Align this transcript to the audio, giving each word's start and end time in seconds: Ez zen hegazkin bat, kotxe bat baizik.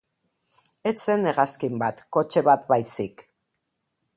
Ez 0.91 0.93
zen 1.01 1.27
hegazkin 1.31 1.77
bat, 1.83 2.01
kotxe 2.17 2.43
bat 2.51 2.67
baizik. 2.73 3.25